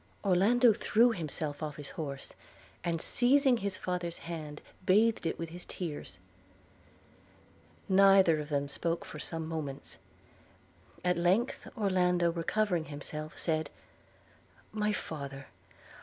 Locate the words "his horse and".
1.75-2.99